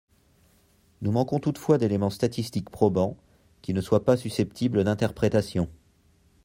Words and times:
Nous 1.03 1.11
manquons 1.11 1.39
toutefois 1.39 1.77
d’éléments 1.77 2.09
statistiques 2.09 2.71
probants, 2.71 3.17
qui 3.61 3.71
ne 3.71 3.81
soient 3.81 4.03
pas 4.03 4.17
susceptibles 4.17 4.83
d’interprétation. 4.83 5.69